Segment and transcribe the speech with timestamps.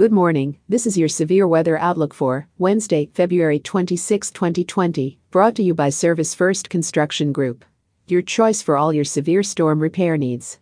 [0.00, 5.62] Good morning, this is your severe weather outlook for Wednesday, February 26, 2020, brought to
[5.62, 7.66] you by Service First Construction Group.
[8.06, 10.58] Your choice for all your severe storm repair needs.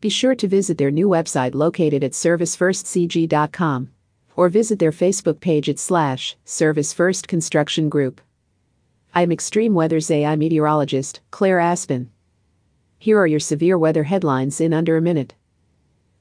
[0.00, 3.90] Be sure to visit their new website located at servicefirstcg.com
[4.36, 8.20] or visit their Facebook page at slash Service First Construction Group.
[9.12, 12.08] I'm Extreme Weather's AI meteorologist, Claire Aspen.
[13.00, 15.34] Here are your severe weather headlines in under a minute.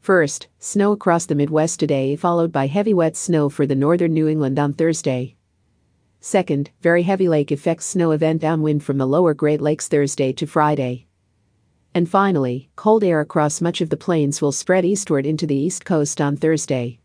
[0.03, 4.27] First, snow across the Midwest today, followed by heavy wet snow for the northern New
[4.27, 5.37] England on Thursday.
[6.19, 10.45] Second, very heavy lake effect snow event downwind from the lower Great Lakes Thursday to
[10.45, 11.07] Friday.
[11.93, 15.85] And finally, cold air across much of the plains will spread eastward into the east
[15.85, 16.99] coast on Thursday.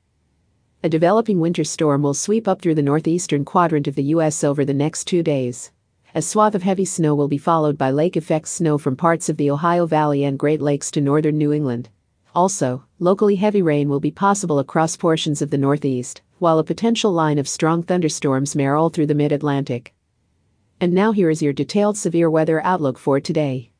[0.83, 4.43] A developing winter storm will sweep up through the northeastern quadrant of the U.S.
[4.43, 5.71] over the next two days.
[6.17, 9.37] A swath of heavy snow will be followed by lake effect snow from parts of
[9.37, 11.91] the Ohio Valley and Great Lakes to northern New England.
[12.35, 17.13] Also, locally heavy rain will be possible across portions of the Northeast, while a potential
[17.13, 19.95] line of strong thunderstorms may roll through the mid Atlantic.
[20.81, 23.71] And now here is your detailed severe weather outlook for today.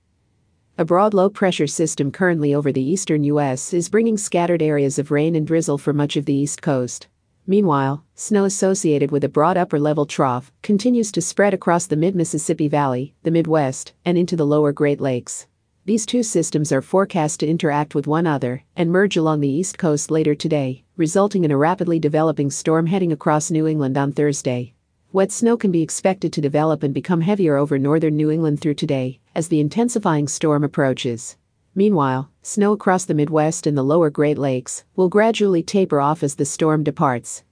[0.77, 3.73] A broad low pressure system currently over the eastern U.S.
[3.75, 7.09] is bringing scattered areas of rain and drizzle for much of the East Coast.
[7.47, 12.15] Meanwhile, snow associated with a broad upper level trough continues to spread across the mid
[12.15, 15.47] Mississippi Valley, the Midwest, and into the lower Great Lakes.
[15.89, 19.79] These two systems are forecast to interact with one another and merge along the East
[19.79, 24.75] Coast later today, resulting in a rapidly developing storm heading across New England on Thursday.
[25.13, 28.75] Wet snow can be expected to develop and become heavier over northern New England through
[28.75, 31.39] today as the intensifying storm approaches.
[31.75, 36.35] Meanwhile, snow across the Midwest and the lower Great Lakes will gradually taper off as
[36.35, 37.45] the storm departs.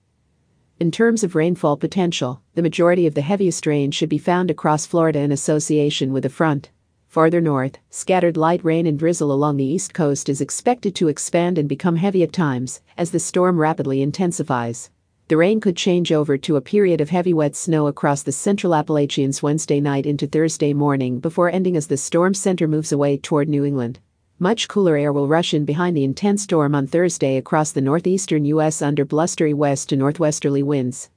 [0.78, 4.84] In terms of rainfall potential, the majority of the heaviest rain should be found across
[4.84, 6.68] Florida in association with the front.
[7.16, 11.56] Farther north, scattered light rain and drizzle along the east coast is expected to expand
[11.56, 14.90] and become heavy at times as the storm rapidly intensifies.
[15.28, 18.74] The rain could change over to a period of heavy wet snow across the central
[18.74, 23.48] Appalachians Wednesday night into Thursday morning before ending as the storm center moves away toward
[23.48, 23.98] New England.
[24.38, 28.44] Much cooler air will rush in behind the intense storm on Thursday across the northeastern
[28.44, 28.82] U.S.
[28.82, 31.08] under blustery west to northwesterly winds.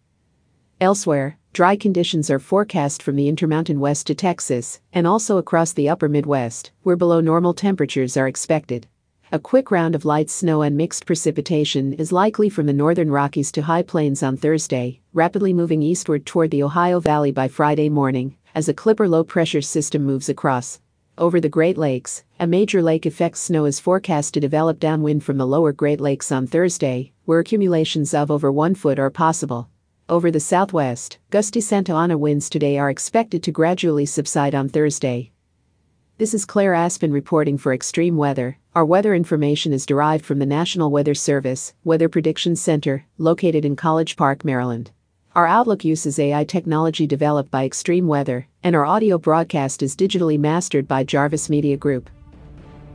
[0.79, 5.89] Elsewhere, dry conditions are forecast from the Intermountain West to Texas and also across the
[5.89, 8.87] upper Midwest, where below normal temperatures are expected.
[9.31, 13.51] A quick round of light snow and mixed precipitation is likely from the northern Rockies
[13.51, 18.35] to high plains on Thursday, rapidly moving eastward toward the Ohio Valley by Friday morning
[18.55, 20.79] as a Clipper low pressure system moves across.
[21.17, 25.37] Over the Great Lakes, a major lake effect snow is forecast to develop downwind from
[25.37, 29.69] the lower Great Lakes on Thursday, where accumulations of over one foot are possible.
[30.09, 35.31] Over the southwest, gusty Santa Ana winds today are expected to gradually subside on Thursday.
[36.17, 38.57] This is Claire Aspen reporting for Extreme Weather.
[38.73, 43.75] Our weather information is derived from the National Weather Service Weather Prediction Center, located in
[43.75, 44.89] College Park, Maryland.
[45.35, 50.39] Our Outlook uses AI technology developed by Extreme Weather, and our audio broadcast is digitally
[50.39, 52.09] mastered by Jarvis Media Group.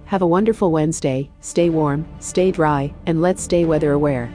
[0.06, 4.34] Have a wonderful Wednesday, stay warm, stay dry, and let's stay weather aware.